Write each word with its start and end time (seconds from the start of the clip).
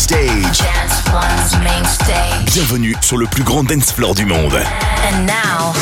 stage. 0.00 0.58
Dance 0.58 1.12
One's 1.12 1.52
main 1.62 1.84
stage. 1.84 2.54
Bienvenue 2.54 2.96
sur 3.02 3.18
le 3.18 3.26
plus 3.26 3.42
grand 3.42 3.64
dance 3.64 3.92
floor 3.92 4.14
du 4.14 4.24
monde. 4.24 4.54
And 4.54 5.26
now, 5.26 5.74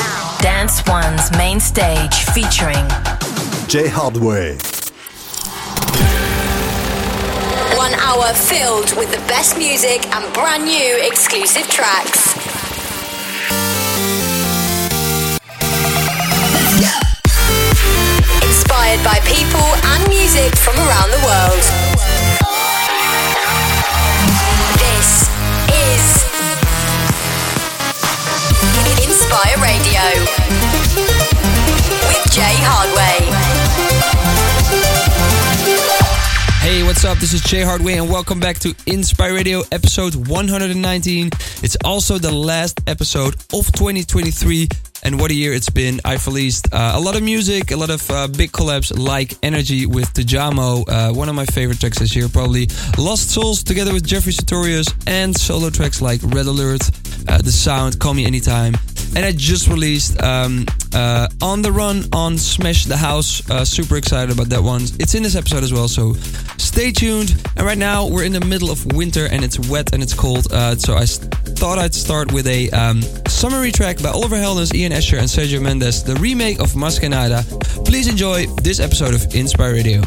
Dance 0.42 0.82
One's 0.88 1.30
main 1.38 1.60
stage 1.60 2.24
featuring 2.34 2.84
Jay 3.68 3.86
Hardway. 3.86 4.58
One 7.76 7.94
hour 7.94 8.34
filled 8.34 8.92
with 8.98 9.10
the 9.12 9.22
best 9.28 9.56
music 9.56 10.04
and 10.12 10.24
brand 10.34 10.64
new 10.64 10.98
exclusive 11.06 11.68
tracks. 11.68 12.34
Inspired 18.42 19.04
by 19.04 19.20
people 19.24 19.68
and 19.94 20.08
music 20.08 20.56
from 20.56 20.74
around 20.74 21.10
the 21.12 21.22
world. 21.24 21.87
Radio 29.28 30.00
with 32.08 32.32
Jay 32.32 32.56
Hardway. 32.64 33.18
Hey, 36.62 36.82
what's 36.82 37.04
up? 37.04 37.18
This 37.18 37.34
is 37.34 37.42
Jay 37.42 37.60
Hardway, 37.60 38.00
and 38.00 38.10
welcome 38.10 38.40
back 38.40 38.58
to 38.60 38.74
Inspire 38.86 39.34
Radio 39.34 39.62
episode 39.70 40.14
119. 40.28 41.26
It's 41.62 41.76
also 41.84 42.16
the 42.16 42.32
last 42.32 42.80
episode 42.86 43.34
of 43.52 43.70
2023, 43.72 44.66
and 45.02 45.20
what 45.20 45.30
a 45.30 45.34
year 45.34 45.52
it's 45.52 45.68
been. 45.68 46.00
I've 46.06 46.26
released 46.26 46.72
uh, 46.72 46.92
a 46.94 47.00
lot 47.00 47.14
of 47.14 47.22
music, 47.22 47.70
a 47.70 47.76
lot 47.76 47.90
of 47.90 48.10
uh, 48.10 48.28
big 48.28 48.50
collabs 48.50 48.98
like 48.98 49.34
Energy 49.42 49.84
with 49.84 50.10
Tujamo, 50.14 50.88
uh, 50.88 51.12
one 51.12 51.28
of 51.28 51.34
my 51.34 51.44
favorite 51.44 51.80
tracks 51.80 51.98
this 51.98 52.16
year, 52.16 52.30
probably 52.30 52.68
Lost 52.96 53.30
Souls 53.30 53.62
together 53.62 53.92
with 53.92 54.06
Jeffrey 54.06 54.32
Sutorius, 54.32 54.90
and 55.06 55.36
solo 55.36 55.68
tracks 55.68 56.00
like 56.00 56.22
Red 56.22 56.46
Alert, 56.46 56.88
uh, 57.28 57.36
The 57.42 57.52
Sound, 57.52 57.98
Call 57.98 58.14
Me 58.14 58.24
Anytime. 58.24 58.72
And 59.16 59.24
I 59.26 59.32
just 59.32 59.66
released 59.68 60.20
um, 60.22 60.64
uh, 60.94 61.28
On 61.42 61.60
the 61.62 61.72
Run 61.72 62.04
on 62.12 62.38
Smash 62.38 62.84
the 62.84 62.96
House. 62.96 63.48
Uh, 63.50 63.64
super 63.64 63.96
excited 63.96 64.32
about 64.32 64.48
that 64.50 64.62
one. 64.62 64.82
It's 65.00 65.14
in 65.14 65.22
this 65.22 65.34
episode 65.34 65.64
as 65.64 65.72
well, 65.72 65.88
so 65.88 66.12
stay 66.58 66.92
tuned. 66.92 67.30
And 67.56 67.66
right 67.66 67.78
now 67.78 68.06
we're 68.06 68.24
in 68.24 68.32
the 68.32 68.44
middle 68.44 68.70
of 68.70 68.84
winter 68.92 69.26
and 69.26 69.44
it's 69.44 69.58
wet 69.68 69.92
and 69.92 70.02
it's 70.02 70.14
cold. 70.14 70.52
Uh, 70.52 70.76
so 70.76 70.94
I 70.94 71.02
s- 71.02 71.18
thought 71.18 71.78
I'd 71.78 71.94
start 71.94 72.32
with 72.32 72.46
a 72.46 72.70
um, 72.70 73.02
summery 73.26 73.72
track 73.72 74.00
by 74.02 74.10
Oliver 74.10 74.36
Heldens, 74.36 74.72
Ian 74.74 74.92
Asher, 74.92 75.16
and 75.18 75.26
Sergio 75.26 75.60
Mendes, 75.60 76.04
the 76.04 76.14
remake 76.16 76.60
of 76.60 76.76
Mas 76.76 76.98
Que 76.98 77.08
Nada. 77.08 77.42
Please 77.84 78.06
enjoy 78.08 78.46
this 78.62 78.78
episode 78.78 79.14
of 79.14 79.34
Inspire 79.34 79.72
Radio. 79.72 80.02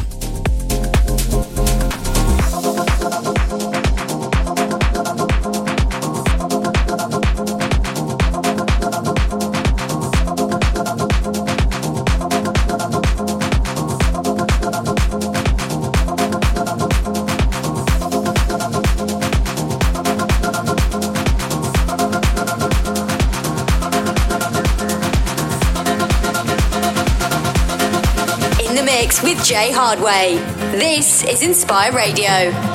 Mix 29.02 29.20
with 29.20 29.42
Jay 29.44 29.72
Hardway. 29.72 30.36
This 30.78 31.24
is 31.24 31.42
Inspire 31.42 31.92
Radio. 31.92 32.71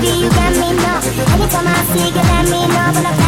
You 0.00 0.28
let 0.28 0.52
me 0.56 0.72
know. 0.72 0.98
Every 1.32 1.48
time 1.48 1.66
I 1.68 1.84
see 1.92 2.08
you, 2.08 2.22
let 2.22 2.50
me 2.50 2.66
know. 2.66 3.21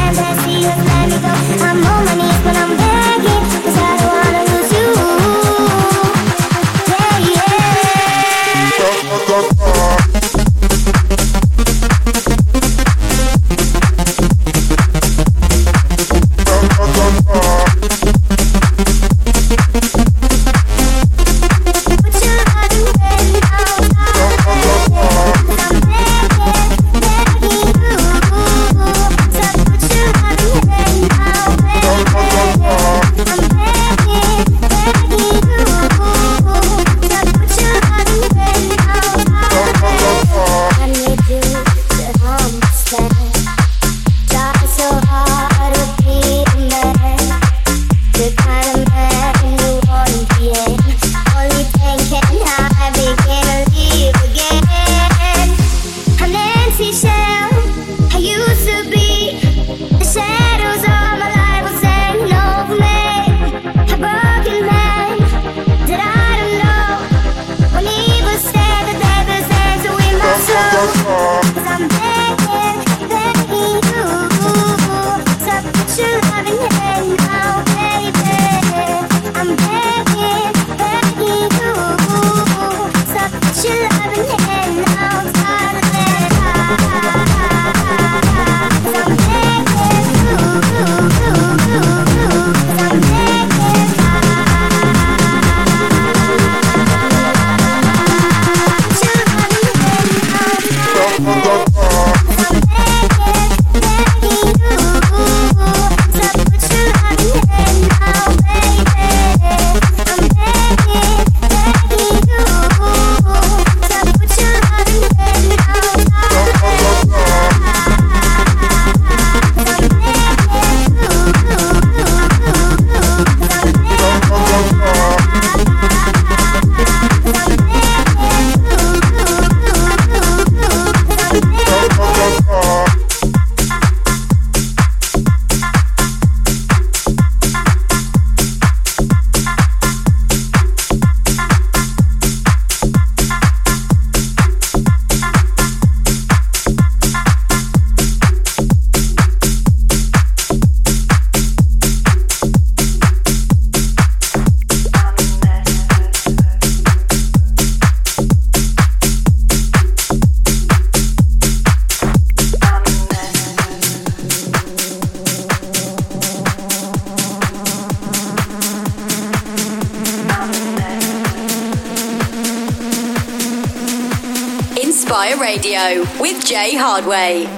hard 176.77 177.07
way. 177.07 177.54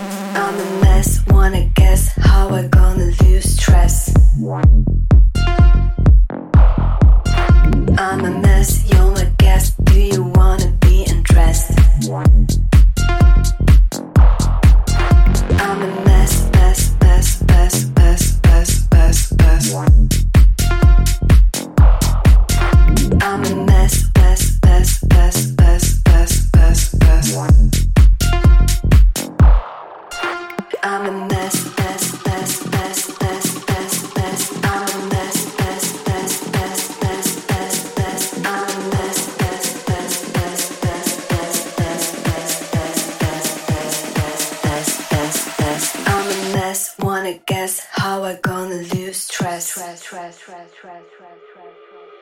trust, 50.16 50.40
trust, 50.40 50.74
trust, 50.80 51.04
trust, 51.18 51.42
trust, 51.52 51.76
trust. 51.90 52.15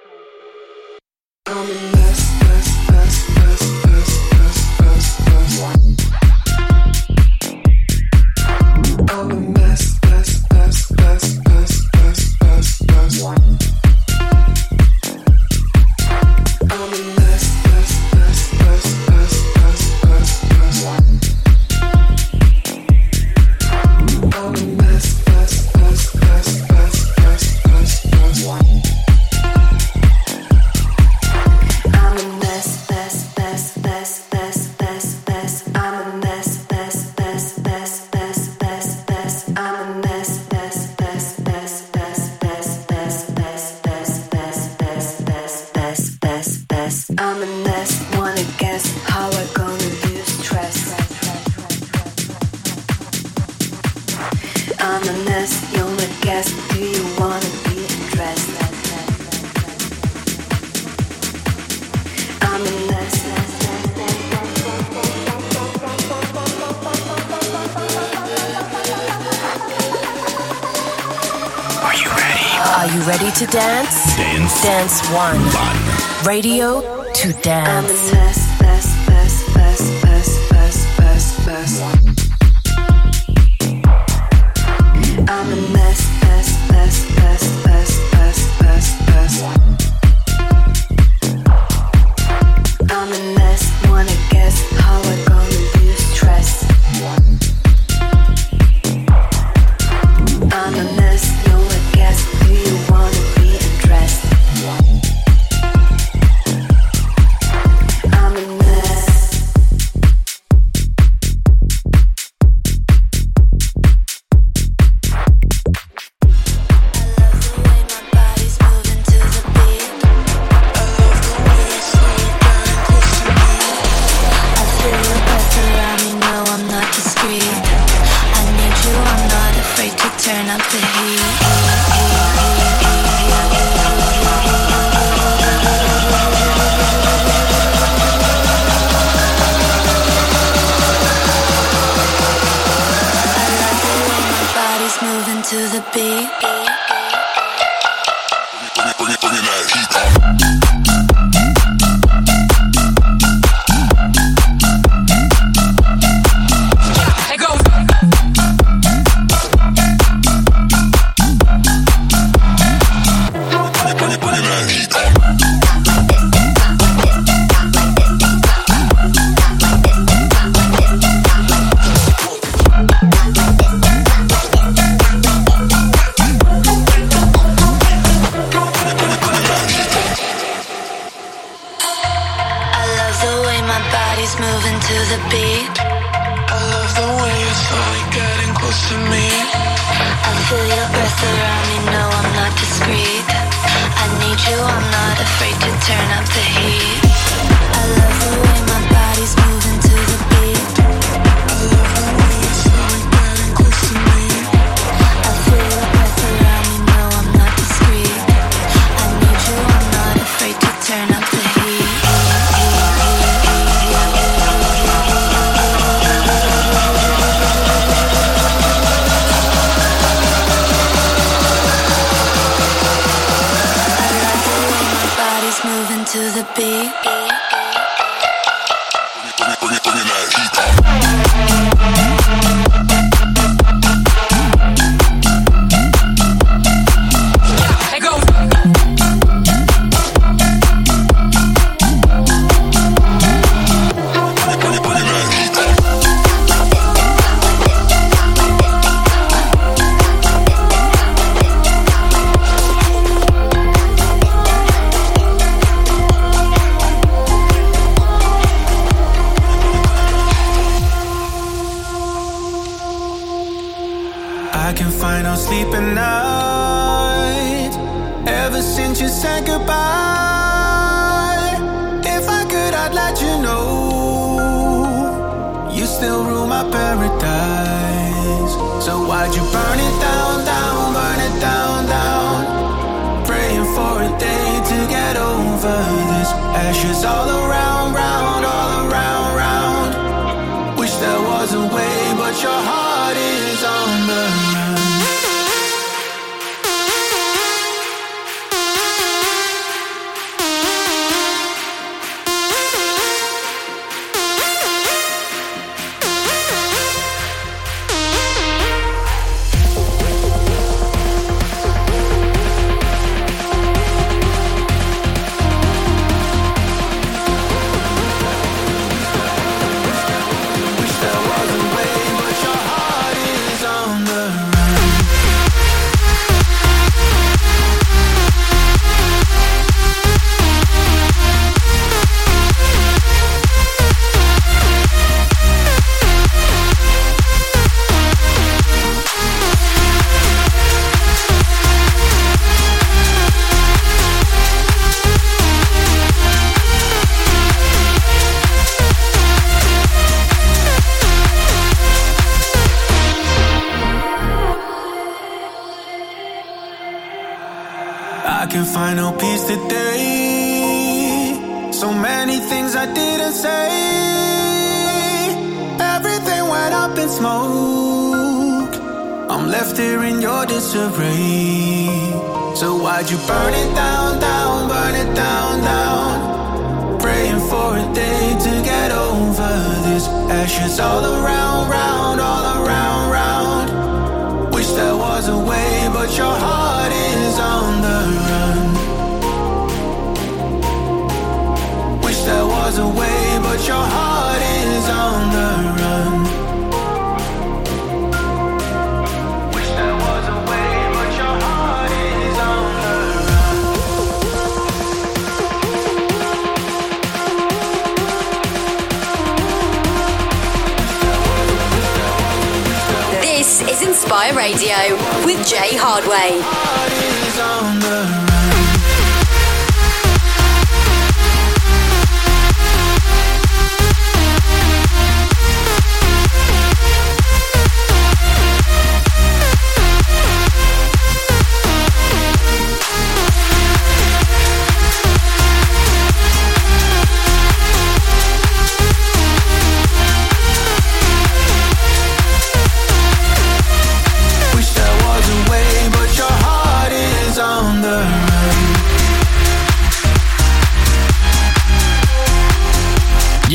Radio 76.35 76.83
to 77.13 77.33
dance. 77.43 78.14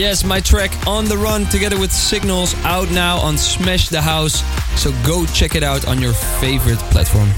yes, 0.09 0.23
my 0.23 0.39
track 0.39 0.71
On 0.87 1.05
the 1.05 1.15
Run 1.15 1.45
together 1.45 1.77
with 1.79 1.91
Signals 1.91 2.55
out 2.65 2.89
now 2.89 3.19
on 3.19 3.37
Smash 3.37 3.89
the 3.89 4.01
House. 4.01 4.41
So 4.81 4.91
go 5.05 5.23
check 5.27 5.53
it 5.53 5.61
out 5.61 5.87
on 5.87 6.01
your 6.01 6.13
favorite 6.13 6.79
platform. 6.89 7.29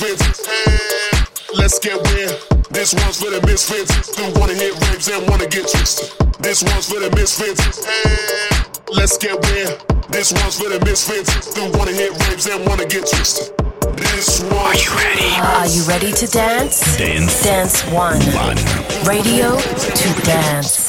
One's 0.00 0.18
for 0.18 0.28
misfits. 0.28 1.54
Let's 1.54 1.78
get 1.78 1.96
weird. 2.02 2.36
This 2.70 2.94
one's 2.94 3.20
for 3.20 3.30
the 3.30 3.44
misfits 3.46 4.16
who 4.16 4.38
wanna 4.38 4.54
hit 4.54 4.74
raves 4.88 5.08
and 5.08 5.28
wanna 5.28 5.46
get 5.46 5.68
twisted. 5.68 6.10
This 6.40 6.62
one's 6.62 6.88
for 6.88 7.00
the 7.00 7.10
misfits. 7.16 7.86
Let's 8.90 9.16
get 9.18 9.40
weird. 9.40 9.80
This 10.10 10.32
one's 10.32 10.58
for 10.58 10.68
the 10.68 10.80
misfits 10.84 11.56
who 11.56 11.70
wanna 11.76 11.92
hit 11.92 12.12
raves 12.28 12.46
and 12.46 12.66
wanna 12.66 12.86
get 12.86 13.08
twisted. 13.08 13.54
This 13.96 14.40
one's 14.40 14.52
Are 14.54 14.74
you 14.76 14.90
ready? 14.96 15.32
Are 15.40 15.66
you 15.66 15.82
ready 15.84 16.12
to 16.12 16.26
dance? 16.26 16.96
Dance. 16.96 17.42
Dance 17.42 17.82
one. 17.86 18.20
One. 18.36 18.56
Radio 19.06 19.58
to 19.58 20.22
dance. 20.22 20.87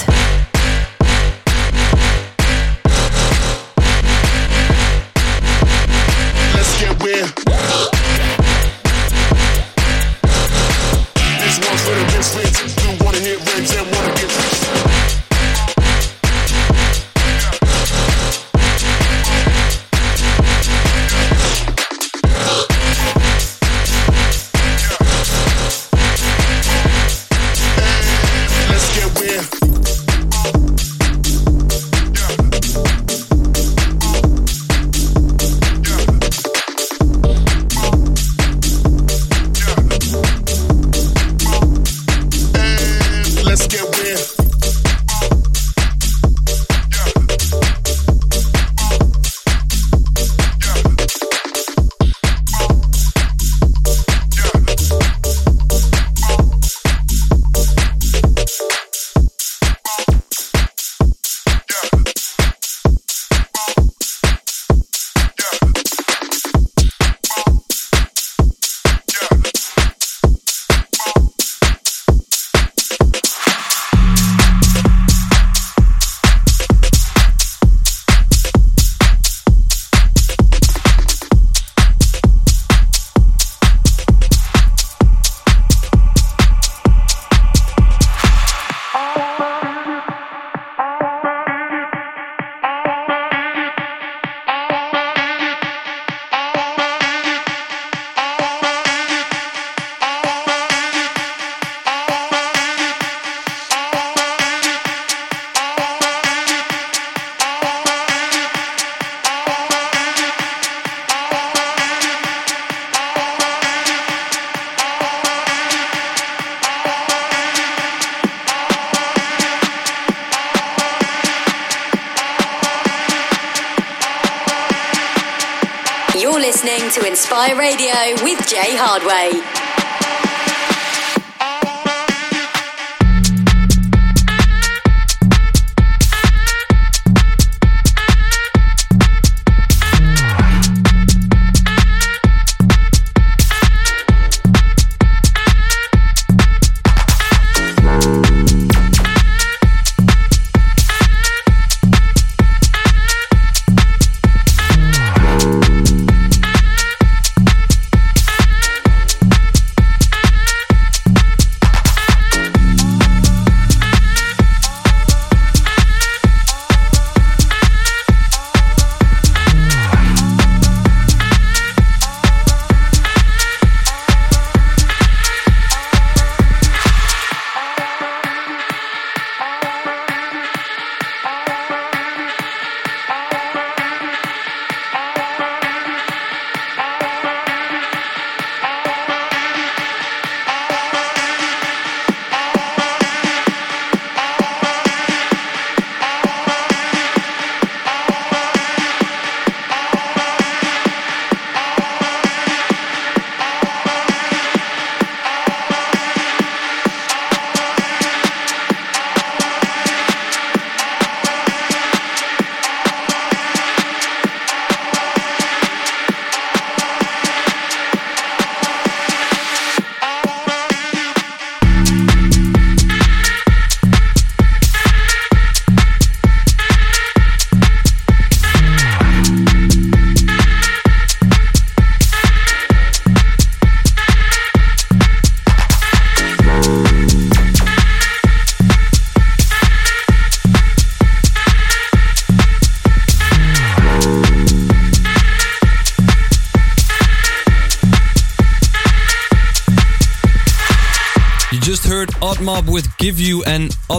Hardway. 128.79 129.48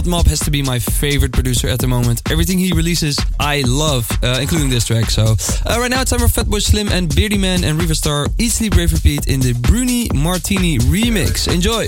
Mob 0.05 0.27
has 0.27 0.39
to 0.41 0.51
be 0.51 0.61
my 0.61 0.79
favorite 0.79 1.33
producer 1.33 1.67
at 1.67 1.79
the 1.79 1.87
moment. 1.87 2.21
Everything 2.31 2.57
he 2.57 2.71
releases, 2.71 3.19
I 3.39 3.63
love, 3.67 4.09
uh, 4.23 4.39
including 4.39 4.69
this 4.69 4.85
track. 4.85 5.09
So 5.09 5.35
uh, 5.65 5.79
right 5.79 5.89
now 5.89 6.01
it's 6.01 6.11
time 6.11 6.19
for 6.19 6.27
Fatboy 6.27 6.61
Slim 6.61 6.89
and 6.89 7.09
Beardyman 7.09 7.63
and 7.63 7.79
Riva 7.79 7.95
Starr 7.95 8.27
easily 8.37 8.69
Sleep 8.69 8.75
Rave 8.75 8.93
Repeat 8.93 9.27
in 9.27 9.39
the 9.39 9.53
Bruni 9.53 10.09
Martini 10.13 10.77
remix. 10.77 11.51
Enjoy. 11.51 11.87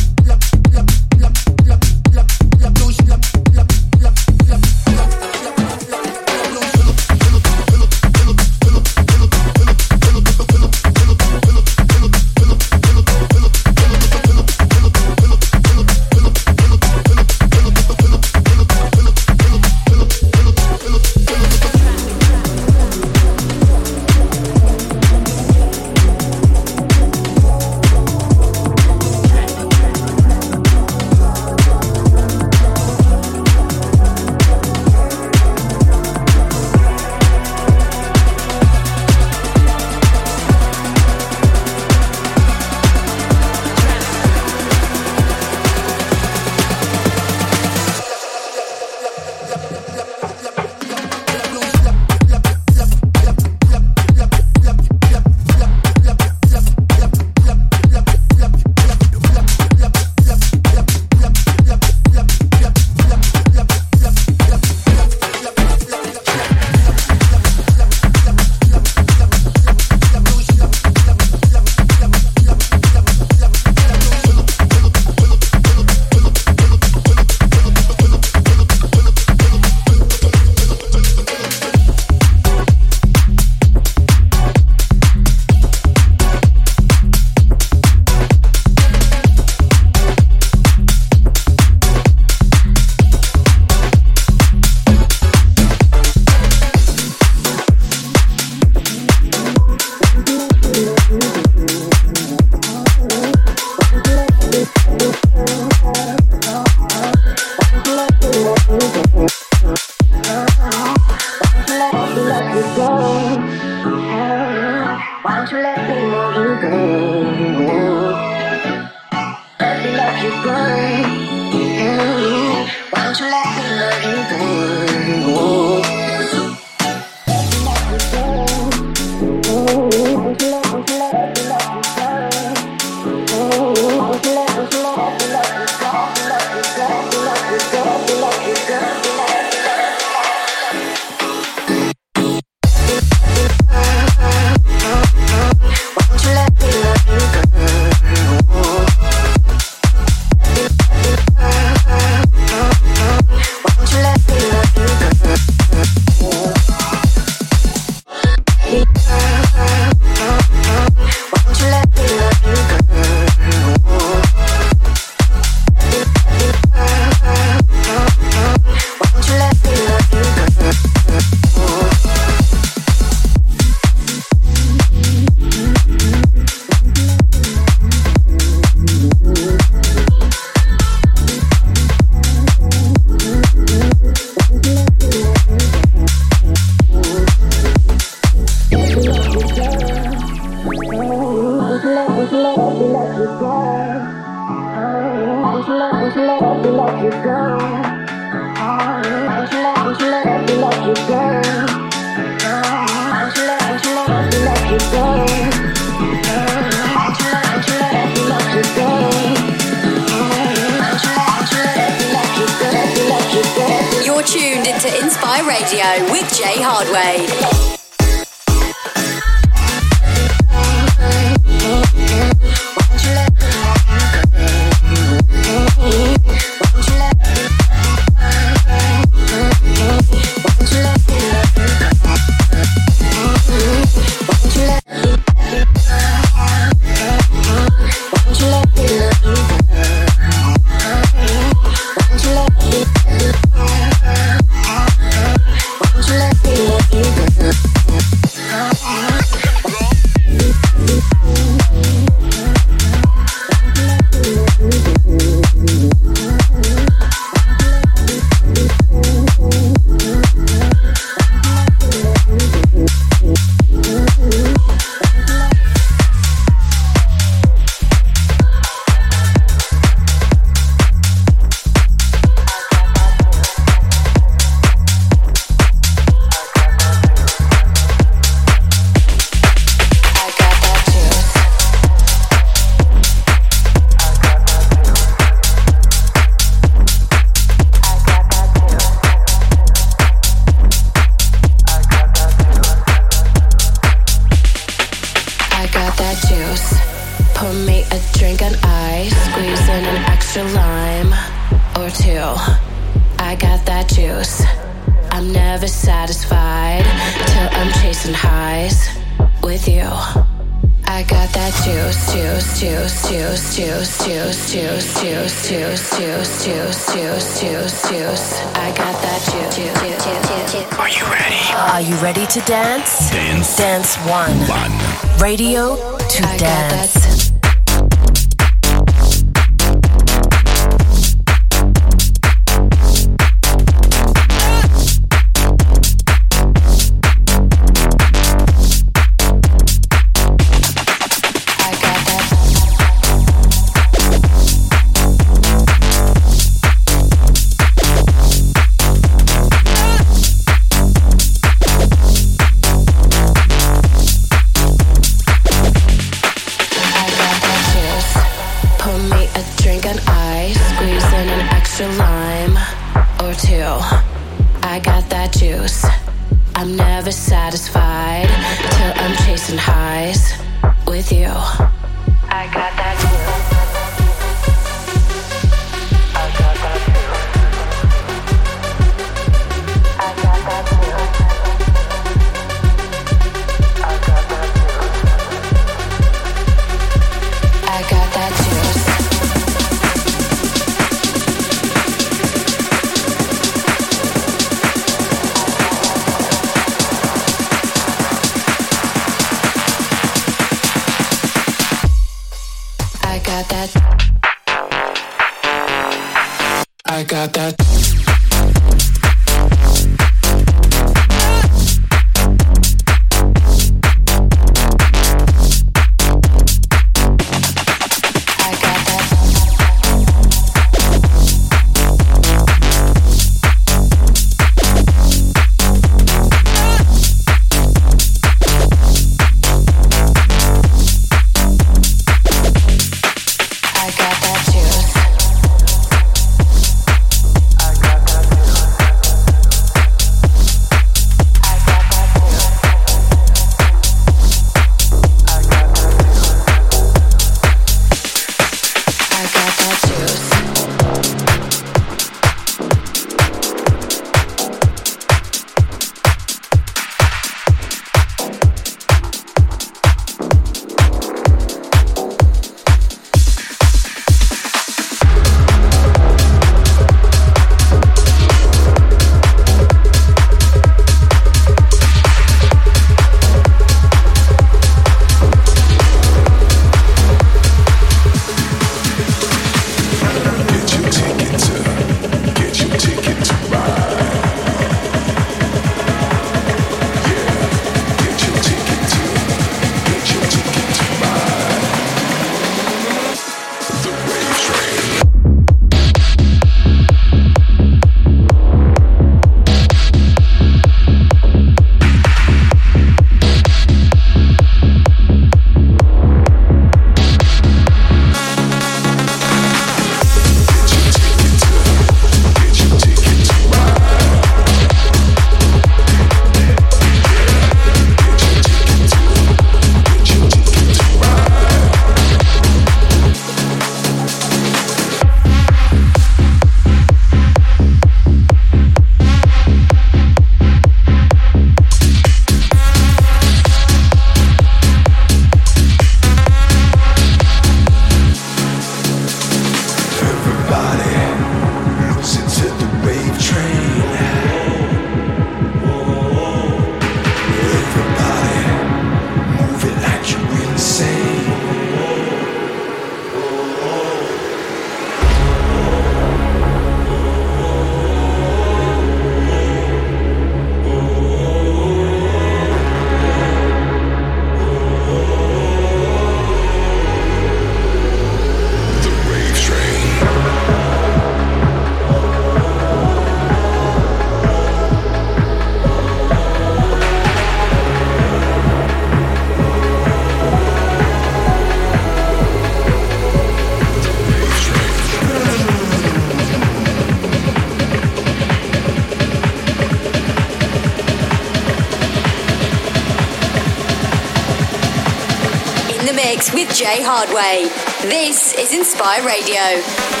With 596.45 596.55
Jay 596.55 596.81
Hardway. 596.81 597.43
This 597.83 598.33
is 598.33 598.53
Inspire 598.53 599.05
Radio. 599.05 600.00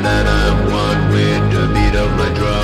that 0.00 0.26
I'm 0.26 0.58
one 0.70 1.00
with 1.12 1.44
the 1.52 1.64
beat 1.74 1.94
of 1.98 2.10
my 2.16 2.28
drum. 2.34 2.61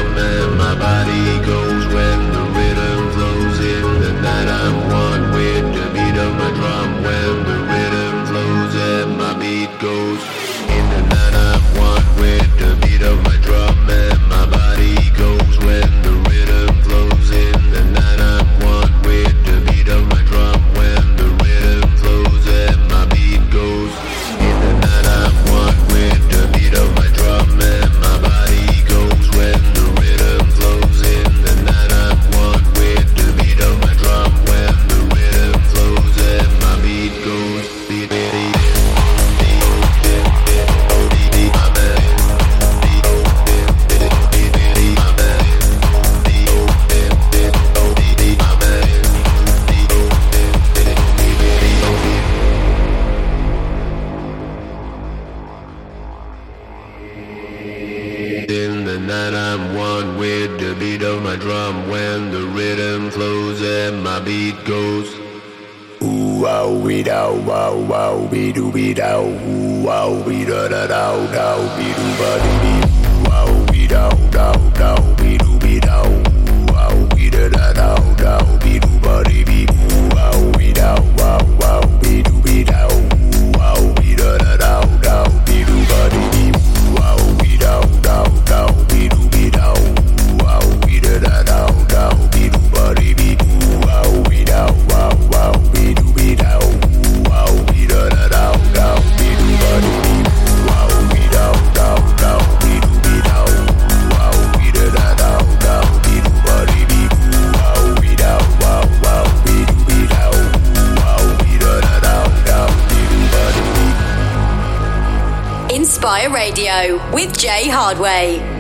Inspire 116.19 116.35
Radio 116.35 117.13
with 117.13 117.39
Jay 117.39 117.69
Hardway. 117.69 118.58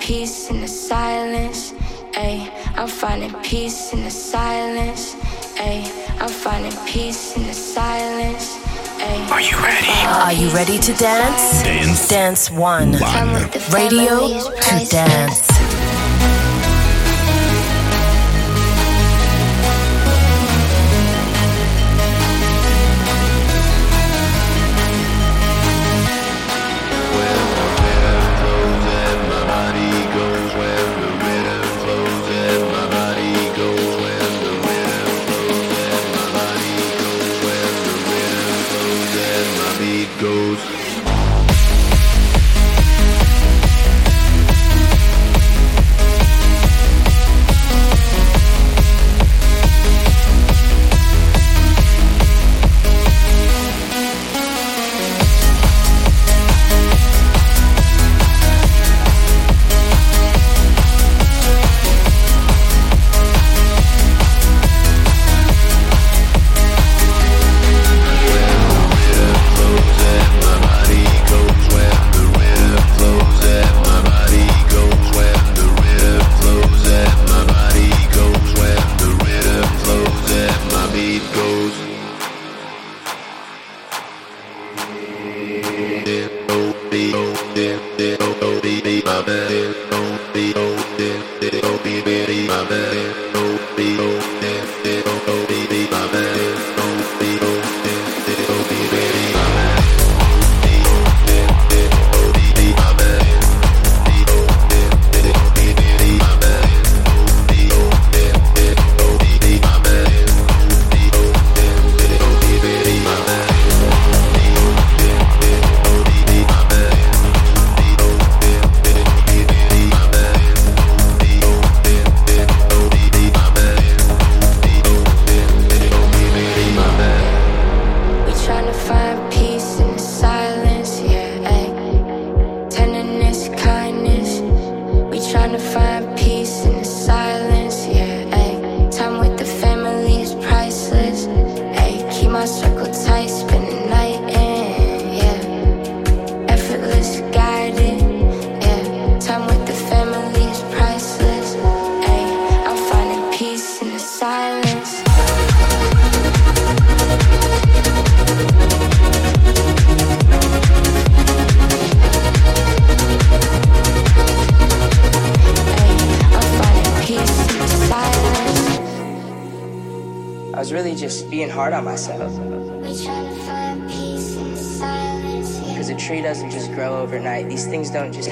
peace 0.00 0.50
in 0.50 0.60
the 0.60 0.68
silence. 0.68 1.72
Ay, 2.16 2.50
I'm 2.76 2.88
finding 2.88 3.32
peace 3.42 3.92
in 3.92 4.02
the 4.04 4.10
silence. 4.10 5.14
Ay, 5.58 5.84
I'm 6.20 6.28
finding 6.28 6.72
peace 6.86 7.36
in 7.36 7.46
the 7.46 7.54
silence. 7.54 8.56
Ay, 8.98 9.28
Are 9.30 9.40
you 9.40 9.56
ready? 9.58 9.86
Are 10.06 10.32
you 10.32 10.48
ready 10.54 10.78
to 10.78 10.92
dance? 10.94 11.62
Dance. 11.62 12.08
Dance 12.08 12.50
one. 12.50 12.92
one. 12.94 13.50
Radio 13.72 14.40
to 14.40 14.86
dance. 14.88 15.55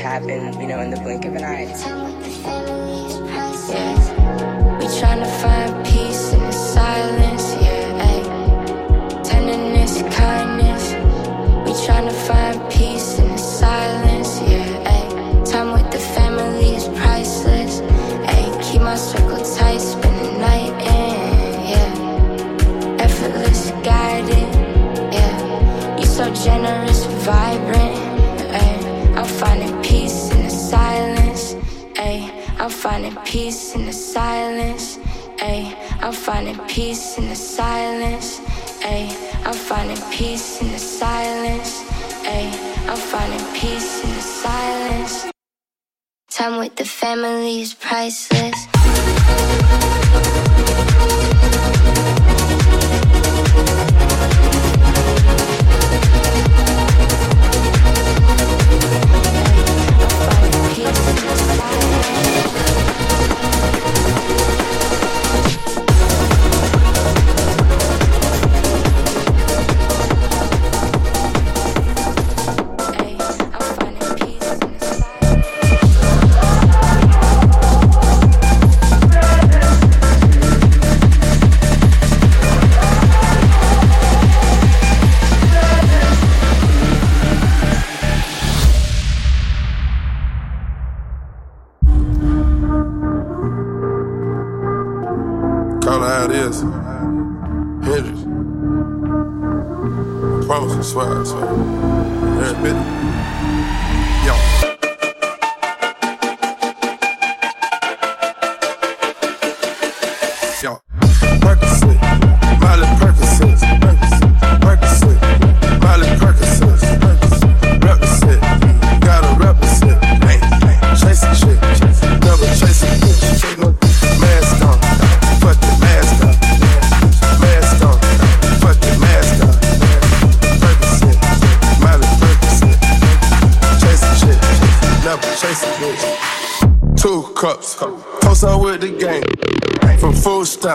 happen, 0.05 0.61
you 0.61 0.67
know, 0.67 0.81
in 0.81 0.91
the 0.91 1.01
blink 1.01 1.24
Time 46.45 46.59
with 46.59 46.77
the 46.77 46.85
family 46.85 47.63
is 47.63 47.73
priceless. 47.73 48.67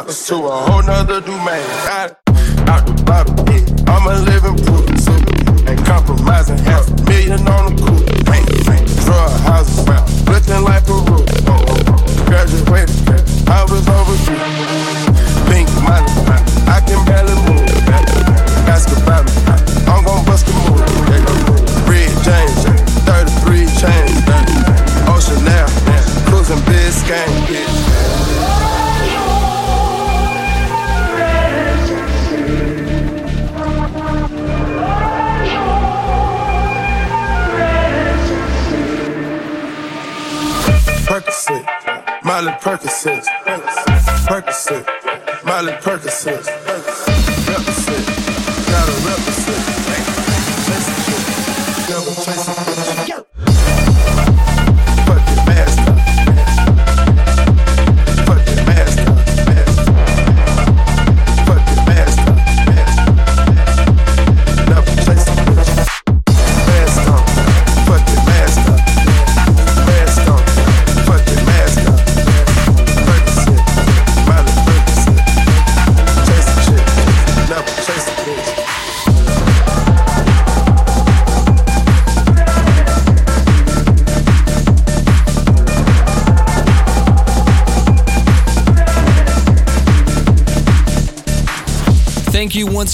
the 0.10 0.16
sewer. 0.16 0.48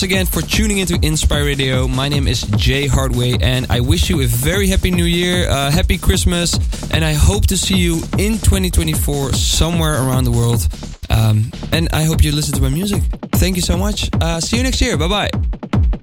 again 0.06 0.28
for 0.28 0.44
tuning 0.44 0.78
into 0.78 1.00
Inspire 1.02 1.46
Radio. 1.46 1.88
My 1.88 2.08
name 2.08 2.28
is 2.28 2.44
Jay 2.58 2.88
Hardway, 2.88 3.42
and 3.42 3.66
I 3.72 3.80
wish 3.80 4.08
you 4.08 4.22
a 4.22 4.28
very 4.28 4.68
happy 4.68 4.92
new 4.92 5.04
year, 5.04 5.50
uh, 5.50 5.72
happy 5.72 5.98
Christmas, 5.98 6.54
and 6.92 7.04
I 7.04 7.14
hope 7.14 7.48
to 7.48 7.58
see 7.58 7.76
you 7.76 7.96
in 8.20 8.34
2024 8.38 9.34
somewhere 9.34 9.94
around 9.94 10.26
the 10.26 10.32
world. 10.32 10.68
Um, 11.10 11.52
and 11.72 11.90
I 11.92 12.04
hope 12.04 12.24
you 12.24 12.32
listen 12.32 12.54
to 12.54 12.62
my 12.62 12.70
music. 12.70 13.02
Thank 13.32 13.56
you 13.56 13.64
so 13.64 13.78
much. 13.78 14.10
Uh, 14.22 14.40
see 14.40 14.58
you 14.58 14.64
next 14.64 14.80
year. 14.80 14.96
Bye 14.96 15.08
bye. 15.08 15.30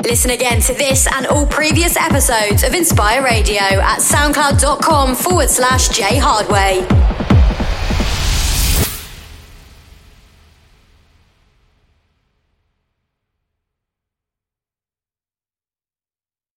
Listen 0.03 0.33
again 0.33 0.61
to 0.63 0.75
this 0.75 1.07
and 1.07 1.27
all 1.29 1.47
previous 1.47 1.97
episodes 1.97 2.65
of 2.65 2.75
Inspire 2.75 3.23
Radio 3.23 3.63
at 3.63 4.01
soundcloud.com 4.01 5.15
forward 5.15 5.49
slash 5.49 5.91
Jay 5.91 6.19
Hardway. 6.19 7.12